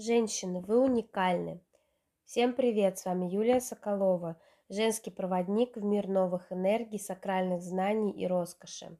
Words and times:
Женщины, 0.00 0.60
вы 0.60 0.78
уникальны. 0.78 1.60
Всем 2.24 2.52
привет, 2.52 3.00
с 3.00 3.04
вами 3.04 3.26
Юлия 3.26 3.60
Соколова, 3.60 4.36
женский 4.68 5.10
проводник 5.10 5.76
в 5.76 5.82
мир 5.82 6.06
новых 6.06 6.52
энергий, 6.52 7.00
сакральных 7.00 7.62
знаний 7.62 8.12
и 8.12 8.24
роскоши. 8.28 8.96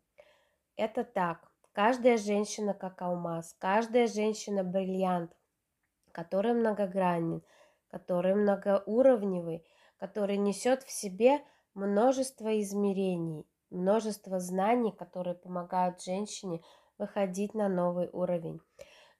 Это 0.75 1.05
так, 1.05 1.53
каждая 1.71 2.17
женщина 2.17 2.75
как 2.75 3.01
алмаз, 3.01 3.55
каждая 3.61 4.09
женщина 4.09 4.65
бриллиант, 4.65 5.31
который 6.11 6.53
многогранен, 6.53 7.45
который 7.87 8.35
многоуровневый, 8.35 9.65
который 9.99 10.37
несет 10.37 10.83
в 10.83 10.91
себе 10.91 11.39
множество 11.75 12.61
измерений, 12.61 13.47
множество 13.71 14.41
знаний, 14.41 14.91
которые 14.91 15.37
помогают 15.37 16.03
женщине 16.03 16.61
выходить 16.99 17.55
на 17.55 17.69
новый 17.69 18.11
уровень 18.13 18.61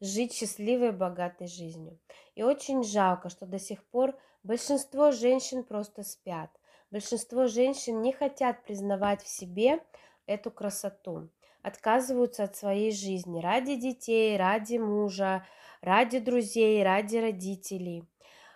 жить 0.01 0.33
счастливой, 0.33 0.93
богатой 0.93 1.49
жизнью. 1.49 1.99
И 2.35 2.43
очень 2.43 2.83
жалко, 2.83 3.29
что 3.29 3.47
до 3.47 3.59
сих 3.59 3.85
пор 3.85 4.17
большинство 4.43 5.11
женщин 5.11 5.65
просто 5.65 6.03
спят. 6.03 6.51
Большинство 6.91 7.47
женщин 7.47 8.01
не 8.01 8.13
хотят 8.13 8.65
признавать 8.65 9.23
в 9.23 9.29
себе 9.29 9.81
эту 10.27 10.51
красоту, 10.51 11.29
отказываются 11.63 12.45
от 12.45 12.57
своей 12.57 12.93
жизни 12.93 13.41
ради 13.41 13.77
детей, 13.77 14.37
ради 14.37 14.77
мужа, 14.77 15.47
ради 15.83 16.19
друзей, 16.19 16.83
ради 16.83 17.17
родителей, 17.17 18.05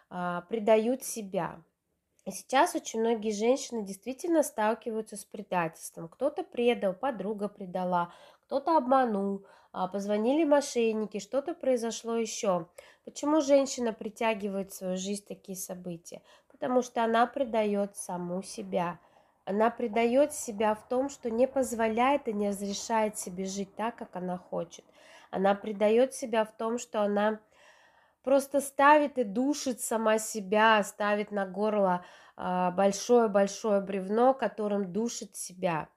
а, 0.09 0.43
предают 0.43 1.03
себя. 1.03 1.62
И 2.25 2.31
сейчас 2.31 2.77
очень 2.77 3.01
многие 3.01 3.33
женщины 3.33 3.84
действительно 3.84 4.45
сталкиваются 4.45 5.17
с 5.17 5.25
предательством. 5.25 6.09
Кто-то 6.09 6.45
предал, 6.45 6.95
подруга 6.95 7.48
предала, 7.48 8.15
кто-то 8.52 8.77
обманул, 8.77 9.47
а, 9.73 9.88
позвонили 9.88 10.45
мошенники, 10.45 11.20
что-то 11.20 11.55
произошло 11.55 12.16
еще. 12.16 12.69
Почему 13.06 13.41
женщина 13.41 13.95
притягивает 13.95 14.73
в 14.73 14.75
свою 14.75 14.98
жизнь 14.98 15.25
такие 15.27 15.56
события? 15.56 16.20
Потому 16.50 16.83
что 16.83 17.03
она 17.03 17.27
предает 17.27 17.97
саму 17.97 18.42
себя. 18.42 18.98
Она 19.47 19.70
предает 19.70 20.34
себя 20.34 20.75
в 20.75 20.86
том, 20.86 21.09
что 21.09 21.31
не 21.31 21.48
позволяет 21.48 22.28
и 22.28 22.34
не 22.34 22.50
разрешает 22.50 23.19
себе 23.19 23.47
жить 23.47 23.75
так, 23.75 23.97
как 23.97 24.17
она 24.17 24.36
хочет. 24.36 24.84
Она 25.31 25.55
предает 25.55 26.12
себя 26.12 26.44
в 26.44 26.53
том, 26.53 26.77
что 26.77 27.00
она 27.00 27.41
просто 28.22 28.61
ставит 28.61 29.16
и 29.16 29.25
душит 29.25 29.81
сама 29.81 30.19
себя, 30.19 30.83
ставит 30.83 31.31
на 31.31 31.47
горло 31.47 32.05
а, 32.37 32.70
большое-большое 32.72 33.81
бревно, 33.81 34.34
которым 34.34 34.92
душит 34.92 35.37
себя. 35.37 35.89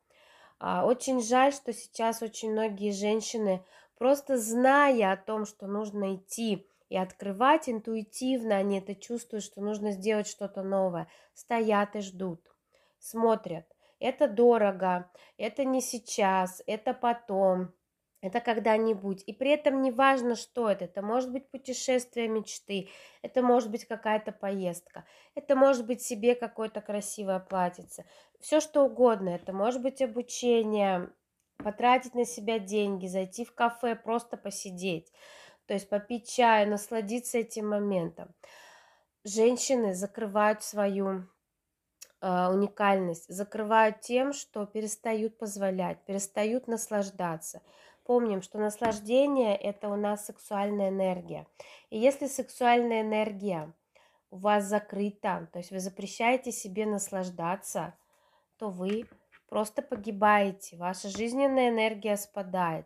А, 0.60 0.86
очень 0.86 1.22
жаль, 1.22 1.54
что 1.54 1.74
сейчас 1.74 2.22
очень 2.22 2.52
многие 2.52 2.92
женщины, 2.92 3.66
просто 3.98 4.38
зная 4.38 5.12
о 5.12 5.18
том, 5.18 5.46
что 5.46 5.68
нужно 5.68 6.16
идти 6.16 6.68
и 6.90 6.98
открывать 6.98 7.68
интуитивно, 7.68 8.56
они 8.56 8.80
это 8.80 8.96
чувствуют, 8.96 9.44
что 9.44 9.62
нужно 9.62 9.92
сделать 9.92 10.28
что-то 10.28 10.64
новое, 10.64 11.08
стоят 11.34 11.96
и 11.96 12.02
ждут, 12.02 12.42
смотрят. 13.00 13.66
Это 14.00 14.28
дорого, 14.28 15.10
это 15.38 15.64
не 15.64 15.82
сейчас, 15.82 16.62
это 16.68 16.94
потом, 16.94 17.74
это 18.26 18.40
когда-нибудь. 18.40 19.24
И 19.26 19.34
при 19.34 19.52
этом 19.52 19.82
не 19.82 19.92
важно, 19.92 20.36
что 20.36 20.70
это. 20.70 20.86
Это 20.86 21.02
может 21.02 21.32
быть 21.32 21.50
путешествие 21.50 22.28
мечты, 22.28 22.90
это 23.22 23.42
может 23.42 23.72
быть 23.72 23.86
какая-то 23.86 24.32
поездка, 24.32 25.06
это 25.36 25.56
может 25.56 25.86
быть 25.86 26.02
себе 26.02 26.36
какое-то 26.36 26.82
красивое 26.82 27.40
платьице. 27.40 28.06
Все 28.40 28.60
что 28.60 28.84
угодно. 28.84 29.30
Это 29.30 29.54
может 29.54 29.82
быть 29.82 30.02
обучение, 30.02 31.10
потратить 31.58 32.16
на 32.16 32.26
себя 32.26 32.60
деньги, 32.60 33.08
зайти 33.08 33.46
в 33.46 33.54
кафе, 33.54 33.96
просто 33.96 34.38
посидеть. 34.38 35.12
То 35.66 35.74
есть 35.74 35.90
попить 35.90 36.30
чай, 36.30 36.66
насладиться 36.66 37.40
этим 37.40 37.70
моментом. 37.70 38.34
Женщины 39.24 39.96
закрывают 39.96 40.62
свою 40.62 41.28
э, 42.22 42.48
уникальность, 42.50 43.28
закрывают 43.28 44.02
тем, 44.02 44.34
что 44.34 44.66
перестают 44.68 45.40
позволять, 45.40 46.06
перестают 46.06 46.68
наслаждаться. 46.68 47.62
Помним, 48.06 48.44
что 48.44 48.60
наслаждение– 48.60 49.56
это 49.58 49.90
у 49.90 49.96
нас 49.96 50.28
сексуальная 50.28 50.90
энергия. 50.90 51.48
И 51.90 51.98
если 51.98 52.28
сексуальная 52.28 53.02
энергия 53.02 53.74
у 54.30 54.38
вас 54.38 54.66
закрыта, 54.66 55.50
то 55.52 55.58
есть 55.58 55.72
вы 55.72 55.80
запрещаете 55.80 56.52
себе 56.52 56.86
наслаждаться, 56.86 57.96
то 58.58 58.70
вы 58.70 59.08
просто 59.50 59.82
погибаете, 59.82 60.78
ваша 60.78 61.10
жизненная 61.10 61.70
энергия 61.70 62.16
спадает, 62.16 62.86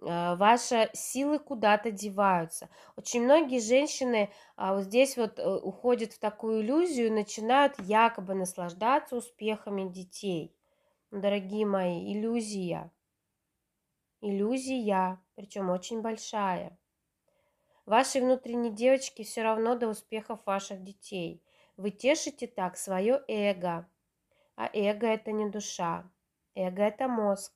э, 0.00 0.36
ваши 0.36 0.90
силы 0.92 1.40
куда-то 1.40 1.90
деваются. 1.90 2.68
Очень 2.94 3.24
многие 3.24 3.58
женщины 3.58 4.30
а, 4.54 4.74
вот 4.74 4.84
здесь 4.84 5.16
вот 5.16 5.40
э, 5.40 5.56
уходят 5.56 6.12
в 6.12 6.20
такую 6.20 6.60
иллюзию 6.60 7.08
и 7.08 7.10
начинают 7.10 7.80
якобы 7.80 8.34
наслаждаться 8.34 9.16
успехами 9.16 9.88
детей. 9.88 10.54
Дорогие 11.10 11.66
мои, 11.66 12.12
иллюзия 12.12 12.92
иллюзия, 14.22 15.20
причем 15.34 15.68
очень 15.68 16.00
большая. 16.00 16.78
Вашей 17.84 18.20
внутренней 18.22 18.70
девочке 18.70 19.24
все 19.24 19.42
равно 19.42 19.74
до 19.74 19.88
успехов 19.88 20.40
ваших 20.46 20.82
детей. 20.82 21.42
Вы 21.76 21.90
тешите 21.90 22.46
так 22.46 22.76
свое 22.76 23.22
эго. 23.28 23.88
А 24.56 24.70
эго 24.72 25.06
это 25.06 25.32
не 25.32 25.50
душа. 25.50 26.08
Эго 26.54 26.82
это 26.82 27.08
мозг. 27.08 27.52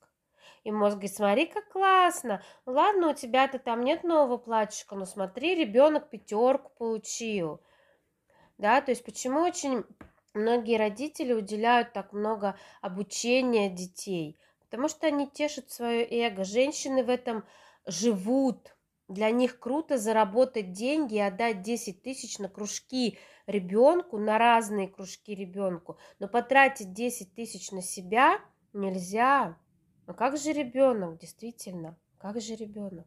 И 0.64 0.72
мозг 0.72 0.94
говорит, 0.96 1.14
смотри, 1.14 1.46
как 1.46 1.68
классно. 1.68 2.42
Ладно, 2.66 3.10
у 3.10 3.14
тебя-то 3.14 3.58
там 3.60 3.82
нет 3.82 4.02
нового 4.02 4.36
платьишка, 4.36 4.96
но 4.96 5.04
смотри, 5.04 5.54
ребенок 5.54 6.10
пятерку 6.10 6.72
получил. 6.76 7.60
Да, 8.58 8.80
то 8.80 8.90
есть 8.90 9.04
почему 9.04 9.40
очень 9.42 9.84
многие 10.34 10.76
родители 10.76 11.32
уделяют 11.32 11.92
так 11.92 12.12
много 12.12 12.58
обучения 12.80 13.70
детей? 13.70 14.36
Потому 14.76 14.90
что 14.90 15.06
они 15.06 15.26
тешат 15.26 15.70
свое 15.70 16.06
эго. 16.06 16.44
Женщины 16.44 17.02
в 17.02 17.08
этом 17.08 17.46
живут. 17.86 18.76
Для 19.08 19.30
них 19.30 19.58
круто 19.58 19.96
заработать 19.96 20.72
деньги 20.72 21.14
и 21.14 21.18
отдать 21.18 21.62
10 21.62 22.02
тысяч 22.02 22.38
на 22.38 22.50
кружки 22.50 23.18
ребенку, 23.46 24.18
на 24.18 24.36
разные 24.36 24.86
кружки 24.86 25.34
ребенку. 25.34 25.96
Но 26.18 26.28
потратить 26.28 26.92
10 26.92 27.34
тысяч 27.34 27.70
на 27.70 27.80
себя 27.80 28.38
нельзя. 28.74 29.56
Но 30.06 30.12
как 30.12 30.36
же 30.36 30.52
ребенок, 30.52 31.18
действительно, 31.20 31.96
как 32.18 32.38
же 32.38 32.54
ребенок? 32.54 33.06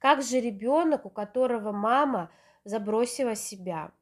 Как 0.00 0.20
же 0.20 0.40
ребенок, 0.40 1.06
у 1.06 1.10
которого 1.10 1.70
мама 1.70 2.28
забросила 2.64 3.36
себя? 3.36 3.92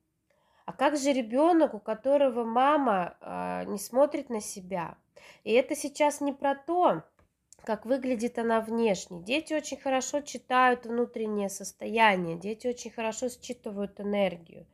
А 0.65 0.73
как 0.73 0.97
же 0.97 1.13
ребенок, 1.13 1.75
у 1.75 1.79
которого 1.79 2.45
мама 2.45 3.19
э, 3.21 3.65
не 3.67 3.79
смотрит 3.79 4.31
на 4.31 4.41
себя? 4.41 4.97
И 5.45 5.53
это 5.53 5.75
сейчас 5.77 6.21
не 6.21 6.33
про 6.33 6.55
то, 6.55 7.03
как 7.65 7.87
выглядит 7.87 8.39
она 8.39 8.61
внешне. 8.61 9.23
Дети 9.23 9.55
очень 9.55 9.79
хорошо 9.79 10.21
читают 10.21 10.87
внутреннее 10.87 11.49
состояние, 11.49 12.37
дети 12.37 12.67
очень 12.67 12.91
хорошо 12.91 13.29
считывают 13.29 14.01
энергию. 14.01 14.67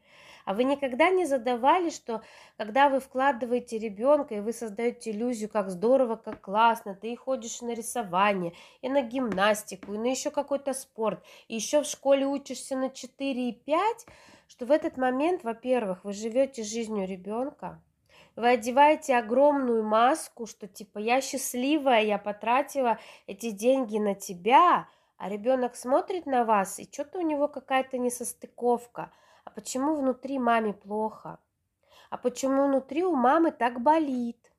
А 0.47 0.55
вы 0.55 0.62
никогда 0.62 1.11
не 1.11 1.27
задавали, 1.27 1.91
что 1.91 2.23
когда 2.56 2.89
вы 2.89 3.01
вкладываете 3.01 3.79
ребенка 3.79 4.37
и 4.37 4.41
вы 4.41 4.53
создаете 4.53 5.11
иллюзию, 5.11 5.51
как 5.51 5.71
здорово, 5.71 6.15
как 6.15 6.41
классно, 6.41 6.95
ты 6.95 7.12
и 7.12 7.17
ходишь 7.17 7.62
на 7.62 7.75
рисование, 7.75 8.53
и 8.81 8.89
на 8.89 9.03
гимнастику, 9.03 9.95
и 9.95 9.99
на 9.99 10.06
еще 10.06 10.31
какой-то 10.31 10.73
спорт, 10.73 11.25
и 11.49 11.56
еще 11.56 11.83
в 11.83 11.87
школе 11.87 12.27
учишься 12.27 12.77
на 12.77 12.91
4 12.91 13.49
и 13.49 13.53
5, 13.53 14.06
что 14.47 14.67
в 14.67 14.71
этот 14.71 14.97
момент, 14.97 15.43
во-первых, 15.43 16.05
вы 16.05 16.12
живете 16.12 16.62
жизнью 16.62 17.09
ребенка, 17.09 17.83
вы 18.37 18.50
одеваете 18.50 19.16
огромную 19.16 19.82
маску, 19.82 20.47
что 20.47 20.69
типа 20.69 20.99
я 20.99 21.21
счастливая, 21.21 22.03
я 22.03 22.19
потратила 22.19 22.99
эти 23.27 23.50
деньги 23.50 23.99
на 23.99 24.15
тебя, 24.15 24.88
а 25.16 25.28
ребенок 25.28 25.77
смотрит 25.77 26.26
на 26.26 26.44
вас, 26.44 26.78
и 26.78 26.91
что-то 26.91 27.19
у 27.19 27.22
него 27.22 27.49
какая-то 27.49 27.99
несостыковка. 27.99 29.11
А 29.44 29.50
почему 29.50 29.96
внутри 29.96 30.38
маме 30.38 30.75
плохо? 30.75 31.38
А 32.11 32.19
почему 32.19 32.67
внутри 32.67 33.05
у 33.05 33.14
мамы 33.14 33.52
так 33.52 33.81
болит? 33.81 34.52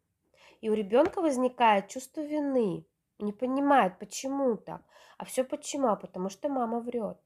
И 0.61 0.69
у 0.69 0.73
ребенка 0.73 1.21
возникает 1.21 1.87
чувство 1.87 2.21
вины, 2.21 2.85
не 3.19 3.31
понимает, 3.31 3.99
почему 3.99 4.57
так. 4.57 4.81
А 5.17 5.25
все 5.25 5.43
почему? 5.43 5.87
А 5.87 5.95
потому 5.95 6.29
что 6.29 6.49
мама 6.49 6.79
врет. 6.79 7.19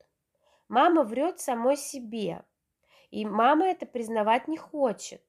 Мама 0.67 1.03
врет 1.03 1.39
самой 1.39 1.77
себе. 1.77 2.43
И 3.09 3.25
мама 3.25 3.67
это 3.67 3.85
признавать 3.85 4.47
не 4.47 4.57
хочет. 4.57 5.21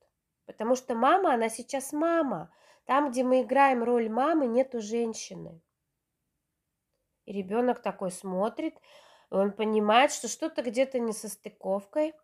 Потому 0.53 0.77
что 0.77 0.95
мама, 0.95 1.35
она 1.35 1.49
сейчас 1.49 1.93
мама. 1.93 2.51
Там, 2.85 3.11
где 3.11 3.25
мы 3.25 3.43
играем 3.43 3.83
роль 3.83 4.09
мамы, 4.09 4.47
нету 4.47 4.81
женщины. 4.81 5.61
И 7.25 7.33
ребенок 7.33 7.81
такой 7.81 8.11
смотрит, 8.11 8.77
он 9.31 9.53
понимает, 9.53 10.13
что 10.13 10.29
что-то 10.29 10.63
где-то 10.63 10.99
не 10.99 11.13
со 11.13 11.29
стыковкой. 11.29 12.15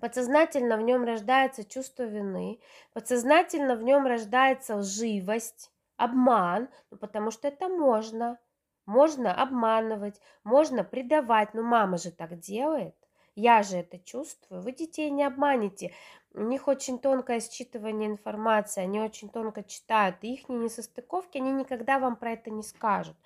Подсознательно 0.00 0.76
в 0.76 0.82
нем 0.82 1.04
рождается 1.04 1.64
чувство 1.64 2.04
вины, 2.04 2.60
подсознательно 2.92 3.74
в 3.74 3.82
нем 3.82 4.06
рождается 4.06 4.76
лживость, 4.76 5.72
обман, 5.96 6.68
ну, 6.90 6.98
потому 6.98 7.30
что 7.30 7.48
это 7.48 7.68
можно. 7.68 8.38
Можно 8.86 9.34
обманывать, 9.34 10.20
можно 10.44 10.84
предавать, 10.84 11.52
но 11.52 11.62
мама 11.62 11.98
же 11.98 12.10
так 12.10 12.38
делает. 12.38 12.96
Я 13.40 13.62
же 13.62 13.76
это 13.76 14.00
чувствую. 14.00 14.62
Вы 14.62 14.72
детей 14.72 15.10
не 15.10 15.22
обманете. 15.22 15.94
У 16.34 16.40
них 16.40 16.66
очень 16.66 16.98
тонкое 16.98 17.38
считывание 17.38 18.06
информации, 18.08 18.82
они 18.82 19.00
очень 19.00 19.28
тонко 19.28 19.62
читают. 19.62 20.16
И 20.22 20.34
их 20.34 20.48
несостыковки, 20.48 21.38
они 21.38 21.52
никогда 21.52 22.00
вам 22.00 22.16
про 22.16 22.32
это 22.32 22.50
не 22.50 22.64
скажут. 22.64 23.16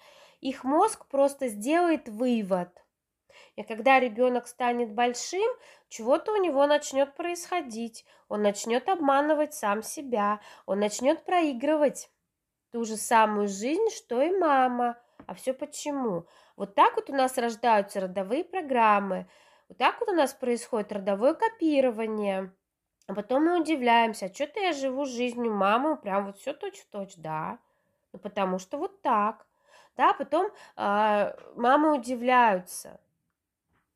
Их 0.42 0.64
мозг 0.64 1.06
просто 1.06 1.48
сделает 1.48 2.10
вывод. 2.10 2.68
И 3.56 3.62
когда 3.62 4.00
ребенок 4.00 4.48
станет 4.48 4.92
большим, 4.92 5.50
чего-то 5.88 6.32
у 6.32 6.36
него 6.36 6.66
начнет 6.66 7.14
происходить. 7.14 8.04
Он 8.28 8.42
начнет 8.42 8.90
обманывать 8.90 9.54
сам 9.54 9.82
себя. 9.82 10.40
Он 10.66 10.78
начнет 10.78 11.24
проигрывать 11.24 12.10
ту 12.70 12.84
же 12.84 12.98
самую 12.98 13.48
жизнь, 13.48 13.88
что 13.96 14.20
и 14.20 14.30
мама. 14.30 14.98
А 15.26 15.32
все 15.32 15.54
почему? 15.54 16.26
Вот 16.56 16.74
так 16.74 16.96
вот 16.96 17.08
у 17.08 17.14
нас 17.14 17.38
рождаются 17.38 18.00
родовые 18.00 18.44
программы. 18.44 19.26
Вот 19.72 19.78
так 19.78 20.00
вот 20.00 20.10
у 20.10 20.12
нас 20.12 20.34
происходит 20.34 20.92
родовое 20.92 21.32
копирование. 21.32 22.52
А 23.06 23.14
потом 23.14 23.44
мы 23.46 23.58
удивляемся, 23.58 24.26
а 24.26 24.34
что-то 24.34 24.60
я 24.60 24.74
живу 24.74 25.06
жизнью 25.06 25.50
мамы, 25.54 25.96
прям 25.96 26.26
вот 26.26 26.36
все 26.36 26.52
точь-в-точь, 26.52 27.14
да. 27.16 27.58
Ну, 28.12 28.18
потому 28.18 28.58
что 28.58 28.76
вот 28.76 29.00
так. 29.00 29.46
Да, 29.96 30.12
потом 30.12 30.52
э, 30.76 31.34
мамы 31.56 31.94
удивляются. 31.94 33.00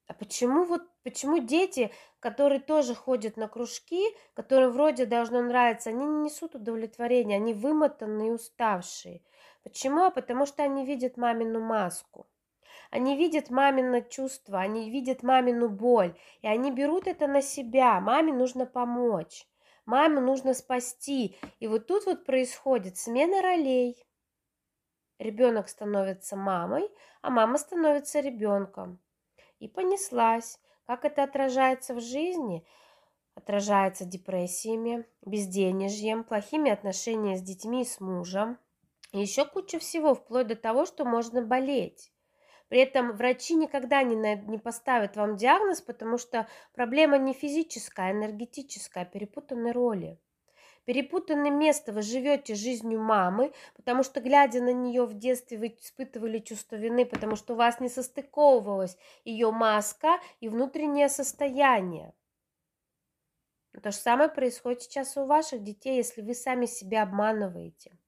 А 0.07 0.15
почему 0.15 0.65
вот, 0.65 0.81
почему 1.03 1.41
дети, 1.41 1.93
которые 2.21 2.61
тоже 2.61 2.95
ходят 2.95 3.37
на 3.37 3.47
кружки, 3.47 4.17
которым 4.33 4.73
вроде 4.73 5.05
должно 5.05 5.43
нравиться, 5.43 5.91
они 5.91 6.07
не 6.07 6.25
несут 6.25 6.55
удовлетворения, 6.55 7.37
они 7.37 7.53
вымотанные 7.53 8.33
уставшие. 8.33 9.21
Почему? 9.63 10.05
А 10.05 10.11
потому 10.11 10.47
что 10.47 10.63
они 10.63 10.87
видят 10.87 11.19
мамину 11.19 11.61
маску. 11.61 12.27
Они 12.97 13.15
видят 13.15 13.51
мамино 13.51 14.01
чувство, 14.01 14.59
они 14.59 14.89
видят 14.91 15.23
мамину 15.23 15.69
боль, 15.69 16.19
и 16.41 16.47
они 16.47 16.71
берут 16.71 17.07
это 17.07 17.27
на 17.27 17.43
себя. 17.43 18.01
Маме 18.01 18.33
нужно 18.33 18.65
помочь, 18.65 19.47
маме 19.85 20.21
нужно 20.21 20.55
спасти. 20.55 21.37
И 21.59 21.69
вот 21.69 21.87
тут 21.87 22.07
вот 22.07 22.25
происходит 22.25 22.97
смена 22.97 23.43
ролей. 23.43 24.03
Ребенок 25.19 25.69
становится 25.69 26.37
мамой, 26.37 26.89
а 27.21 27.29
мама 27.29 27.59
становится 27.59 28.21
ребенком. 28.21 28.99
И 29.59 29.69
понеслась. 29.69 30.59
Как 30.87 31.05
это 31.05 31.23
отражается 31.23 31.93
в 31.93 32.01
жизни? 32.01 32.67
Отражается 33.35 34.07
депрессиями, 34.07 35.05
безденежьем, 35.21 36.25
плохими 36.25 36.71
отношениями 36.71 37.37
с 37.37 37.43
детьми 37.43 37.83
и 37.83 37.85
с 37.85 38.01
мужем. 38.01 38.59
И 39.13 39.21
еще 39.21 39.45
куча 39.45 39.79
всего, 39.79 40.15
вплоть 40.15 40.47
до 40.47 40.57
того, 40.57 40.87
что 40.87 41.05
можно 41.05 41.43
болеть. 41.43 42.11
При 42.69 42.81
этом 42.81 43.13
врачи 43.13 43.55
никогда 43.55 44.03
не, 44.03 44.17
не 44.17 44.59
поставят 44.59 45.17
вам 45.17 45.37
диагноз, 45.37 45.81
потому 45.81 46.19
что 46.19 46.49
проблема 46.75 47.17
не 47.19 47.33
физическая, 47.33 48.09
а 48.09 48.13
энергетическая, 48.13 49.05
а 49.05 49.07
перепутаны 49.07 49.73
роли. 49.73 50.19
Перепутанное 50.85 51.51
место 51.51 51.93
вы 51.93 52.03
живете 52.03 52.55
жизнью 52.55 53.01
мамы, 53.01 53.53
потому 53.75 54.05
что, 54.05 54.21
глядя 54.21 54.63
на 54.63 54.73
нее 54.73 55.05
в 55.05 55.15
детстве, 55.15 55.59
вы 55.59 55.77
испытывали 55.81 56.39
чувство 56.39 56.77
вины, 56.77 57.05
потому 57.05 57.35
что 57.35 57.55
у 57.55 57.57
вас 57.57 57.81
не 57.81 57.89
состыковывалась 57.89 58.97
ее 59.25 59.51
маска 59.51 60.21
и 60.39 60.49
внутреннее 60.49 61.09
состояние. 61.09 62.15
То 63.83 63.91
же 63.91 63.97
самое 63.97 64.29
происходит 64.29 64.83
сейчас 64.83 65.17
у 65.17 65.27
ваших 65.27 65.63
детей, 65.63 65.97
если 65.97 66.23
вы 66.23 66.35
сами 66.35 66.67
себя 66.67 67.03
обманываете. 67.03 67.99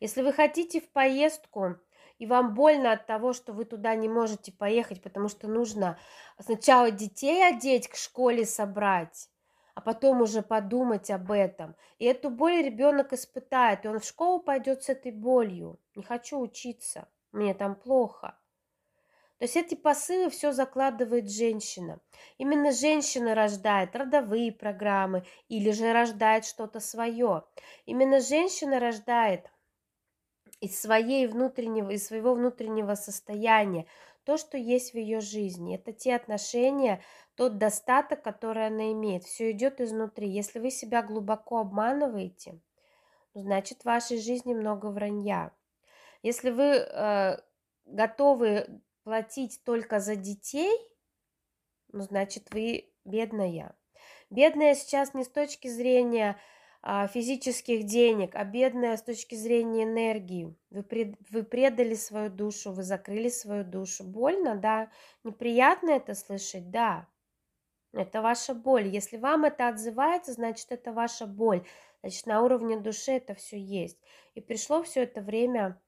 Если 0.00 0.22
вы 0.22 0.32
хотите 0.32 0.80
в 0.80 0.90
поездку, 0.90 1.76
и 2.18 2.26
вам 2.26 2.54
больно 2.54 2.92
от 2.92 3.06
того, 3.06 3.32
что 3.32 3.52
вы 3.52 3.64
туда 3.64 3.94
не 3.94 4.08
можете 4.08 4.52
поехать, 4.52 5.02
потому 5.02 5.28
что 5.28 5.48
нужно 5.48 5.98
сначала 6.38 6.90
детей 6.90 7.46
одеть, 7.46 7.88
к 7.88 7.96
школе 7.96 8.44
собрать, 8.44 9.28
а 9.74 9.80
потом 9.80 10.22
уже 10.22 10.42
подумать 10.42 11.10
об 11.10 11.30
этом. 11.30 11.76
И 11.98 12.04
эту 12.04 12.30
боль 12.30 12.62
ребенок 12.62 13.12
испытает, 13.12 13.84
и 13.84 13.88
он 13.88 14.00
в 14.00 14.04
школу 14.04 14.40
пойдет 14.40 14.82
с 14.82 14.88
этой 14.88 15.12
болью. 15.12 15.78
Не 15.94 16.02
хочу 16.02 16.40
учиться, 16.40 17.08
мне 17.32 17.54
там 17.54 17.74
плохо. 17.76 18.36
То 19.38 19.44
есть 19.44 19.56
эти 19.56 19.76
посылы 19.76 20.30
все 20.30 20.50
закладывает 20.50 21.30
женщина. 21.30 22.00
Именно 22.38 22.72
женщина 22.72 23.36
рождает 23.36 23.94
родовые 23.94 24.50
программы 24.50 25.24
или 25.48 25.70
же 25.70 25.92
рождает 25.92 26.44
что-то 26.44 26.80
свое. 26.80 27.44
Именно 27.86 28.20
женщина 28.20 28.80
рождает 28.80 29.48
из, 30.60 30.80
своей 30.80 31.26
внутреннего, 31.26 31.90
из 31.90 32.06
своего 32.06 32.34
внутреннего 32.34 32.94
состояния, 32.94 33.86
то, 34.24 34.36
что 34.36 34.58
есть 34.58 34.92
в 34.92 34.96
ее 34.96 35.20
жизни. 35.20 35.76
Это 35.76 35.92
те 35.92 36.14
отношения, 36.14 37.02
тот 37.34 37.58
достаток, 37.58 38.22
который 38.22 38.66
она 38.66 38.92
имеет. 38.92 39.24
Все 39.24 39.52
идет 39.52 39.80
изнутри. 39.80 40.28
Если 40.28 40.58
вы 40.58 40.70
себя 40.70 41.02
глубоко 41.02 41.58
обманываете, 41.58 42.60
значит 43.34 43.82
в 43.82 43.84
вашей 43.86 44.18
жизни 44.18 44.54
много 44.54 44.86
вранья. 44.86 45.52
Если 46.22 46.50
вы 46.50 46.64
э, 46.64 47.38
готовы 47.86 48.82
платить 49.04 49.62
только 49.64 50.00
за 50.00 50.16
детей, 50.16 50.76
ну, 51.92 52.02
значит 52.02 52.52
вы 52.52 52.92
бедная. 53.04 53.74
Бедная 54.30 54.74
сейчас 54.74 55.14
не 55.14 55.24
с 55.24 55.28
точки 55.28 55.68
зрения 55.68 56.36
физических 57.12 57.84
денег, 57.84 58.34
а 58.34 58.44
бедная 58.44 58.96
с 58.96 59.02
точки 59.02 59.34
зрения 59.34 59.84
энергии. 59.84 60.54
Вы, 60.70 60.82
пред, 60.82 61.16
вы 61.30 61.42
предали 61.42 61.94
свою 61.94 62.30
душу, 62.30 62.72
вы 62.72 62.82
закрыли 62.82 63.28
свою 63.28 63.62
душу. 63.62 64.04
Больно, 64.04 64.56
да? 64.56 64.90
Неприятно 65.22 65.90
это 65.90 66.14
слышать, 66.14 66.70
да. 66.70 67.06
Это 67.92 68.22
ваша 68.22 68.54
боль. 68.54 68.88
Если 68.88 69.18
вам 69.18 69.44
это 69.44 69.68
отзывается, 69.68 70.32
значит, 70.32 70.70
это 70.70 70.92
ваша 70.92 71.26
боль. 71.26 71.66
Значит, 72.00 72.26
на 72.26 72.42
уровне 72.42 72.78
души 72.78 73.12
это 73.12 73.34
все 73.34 73.58
есть. 73.58 73.98
И 74.34 74.40
пришло 74.40 74.82
все 74.82 75.02
это 75.02 75.20
время 75.20 75.80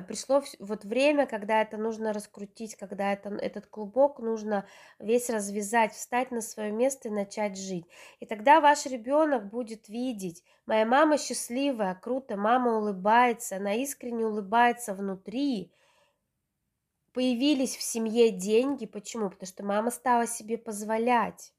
пришло 0.00 0.42
вот 0.58 0.84
время, 0.84 1.26
когда 1.26 1.60
это 1.60 1.76
нужно 1.76 2.14
раскрутить, 2.14 2.76
когда 2.76 3.12
это, 3.12 3.28
этот 3.28 3.66
клубок 3.66 4.20
нужно 4.20 4.66
весь 4.98 5.28
развязать, 5.28 5.92
встать 5.92 6.30
на 6.30 6.40
свое 6.40 6.72
место 6.72 7.08
и 7.08 7.12
начать 7.12 7.58
жить. 7.58 7.84
И 8.18 8.24
тогда 8.24 8.62
ваш 8.62 8.86
ребенок 8.86 9.50
будет 9.50 9.88
видеть, 9.88 10.42
моя 10.64 10.86
мама 10.86 11.18
счастливая, 11.18 11.94
круто, 11.94 12.38
мама 12.38 12.78
улыбается, 12.78 13.56
она 13.56 13.74
искренне 13.74 14.24
улыбается 14.24 14.94
внутри. 14.94 15.74
Появились 17.12 17.76
в 17.76 17.82
семье 17.82 18.30
деньги, 18.30 18.86
почему? 18.86 19.28
Потому 19.28 19.46
что 19.46 19.62
мама 19.62 19.90
стала 19.90 20.26
себе 20.26 20.56
позволять. 20.56 21.52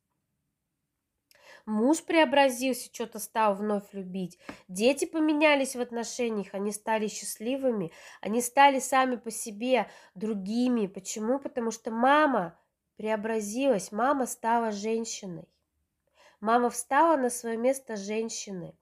Муж 1.65 2.03
преобразился, 2.03 2.93
что-то 2.93 3.19
стал 3.19 3.55
вновь 3.55 3.93
любить. 3.93 4.37
Дети 4.67 5.05
поменялись 5.05 5.77
в 5.77 5.81
отношениях, 5.81 6.49
они 6.51 6.73
стали 6.73 7.07
счастливыми, 7.07 7.93
они 8.19 8.41
стали 8.41 8.79
сами 8.79 9.15
по 9.15 9.31
себе 9.31 9.89
другими. 10.13 10.87
Почему? 10.87 11.39
Потому 11.39 11.71
что 11.71 11.89
мама 11.89 12.59
преобразилась, 12.97 13.93
мама 13.93 14.25
стала 14.25 14.71
женщиной. 14.71 15.47
Мама 16.41 16.69
встала 16.69 17.15
на 17.15 17.29
свое 17.29 17.55
место 17.55 17.95
женщины, 17.95 18.75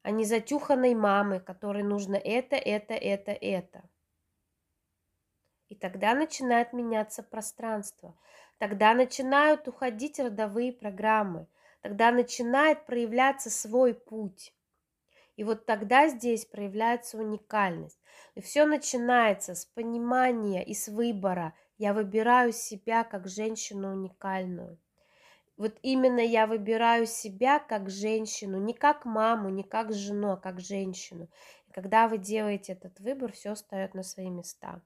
а 0.00 0.10
не 0.10 0.24
затюханной 0.24 0.94
мамы, 0.94 1.38
которой 1.38 1.82
нужно 1.82 2.16
это, 2.16 2.56
это, 2.56 2.94
это, 2.94 3.32
это. 3.32 3.82
И 5.68 5.74
тогда 5.74 6.14
начинает 6.14 6.72
меняться 6.72 7.22
пространство. 7.22 8.16
Тогда 8.56 8.94
начинают 8.94 9.68
уходить 9.68 10.18
родовые 10.18 10.72
программы 10.72 11.46
тогда 11.84 12.10
начинает 12.10 12.86
проявляться 12.86 13.50
свой 13.50 13.92
путь. 13.92 14.54
И 15.36 15.44
вот 15.44 15.66
тогда 15.66 16.08
здесь 16.08 16.46
проявляется 16.46 17.18
уникальность. 17.18 18.00
И 18.34 18.40
все 18.40 18.64
начинается 18.64 19.54
с 19.54 19.66
понимания 19.66 20.64
и 20.64 20.72
с 20.72 20.88
выбора. 20.88 21.52
Я 21.76 21.92
выбираю 21.92 22.52
себя 22.52 23.04
как 23.04 23.28
женщину 23.28 23.92
уникальную. 23.92 24.78
Вот 25.58 25.76
именно 25.82 26.20
я 26.20 26.46
выбираю 26.46 27.04
себя 27.04 27.58
как 27.58 27.90
женщину, 27.90 28.58
не 28.58 28.72
как 28.72 29.04
маму, 29.04 29.50
не 29.50 29.62
как 29.62 29.92
жену, 29.92 30.30
а 30.32 30.36
как 30.38 30.60
женщину. 30.60 31.28
И 31.68 31.72
когда 31.72 32.08
вы 32.08 32.16
делаете 32.16 32.72
этот 32.72 32.98
выбор, 32.98 33.30
все 33.32 33.54
встает 33.54 33.92
на 33.92 34.02
свои 34.02 34.30
места. 34.30 34.80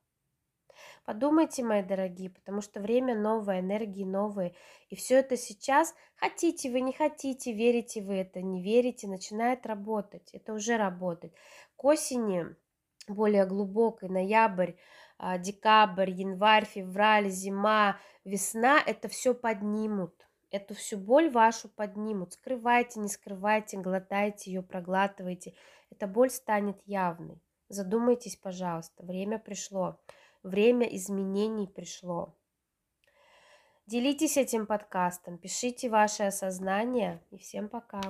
Подумайте, 1.09 1.65
мои 1.65 1.83
дорогие, 1.83 2.29
потому 2.29 2.61
что 2.61 2.81
время 2.81 3.19
новое, 3.19 3.61
энергии 3.61 4.05
новые. 4.05 4.55
И 4.91 4.95
все 4.95 5.15
это 5.15 5.38
сейчас, 5.38 5.95
хотите 6.17 6.71
вы, 6.71 6.83
не 6.83 6.93
хотите, 6.93 7.55
верите 7.55 8.03
вы 8.03 8.17
это, 8.17 8.43
не 8.43 8.62
верите, 8.62 9.09
начинает 9.09 9.65
работать. 9.65 10.29
Это 10.35 10.53
уже 10.53 10.77
работает. 10.77 11.33
К 11.77 11.85
осени, 11.87 12.45
более 13.09 13.47
глубокой, 13.47 14.11
ноябрь, 14.11 14.73
а, 15.17 15.38
декабрь, 15.38 16.11
январь, 16.11 16.67
февраль, 16.67 17.31
зима, 17.31 17.99
весна, 18.27 18.79
это 18.85 19.09
все 19.09 19.33
поднимут. 19.33 20.29
Эту 20.50 20.75
всю 20.75 20.99
боль 20.99 21.31
вашу 21.31 21.71
поднимут. 21.71 22.35
Скрывайте, 22.35 23.00
не 23.00 23.09
скрывайте, 23.09 23.79
глотайте 23.79 24.50
ее, 24.50 24.62
проглатывайте. 24.62 25.55
Эта 25.91 26.07
боль 26.07 26.29
станет 26.29 26.83
явной. 26.85 27.41
Задумайтесь, 27.71 28.37
пожалуйста, 28.37 29.07
время 29.07 29.38
пришло. 29.38 29.99
Время 30.42 30.87
изменений 30.97 31.66
пришло. 31.66 32.35
Делитесь 33.87 34.37
этим 34.37 34.66
подкастом, 34.66 35.38
пишите 35.38 35.88
ваши 35.88 36.25
осознания 36.25 37.23
и 37.30 37.38
всем 37.38 37.68
пока. 37.68 38.00